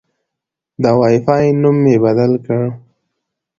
د 0.81 0.83
وای 0.99 1.17
فای 1.25 1.45
نوم 1.61 1.77
مې 1.83 1.95
بدل 2.05 2.31
کړ. 2.45 2.61